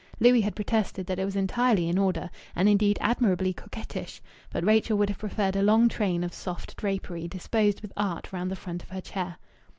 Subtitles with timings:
[0.19, 4.97] Louis had protested that it was entirely in order, and indeed admirably coquettish, but Rachel
[4.97, 8.81] would have preferred a long train of soft drapery disposed with art round the front
[8.81, 9.37] of her chair.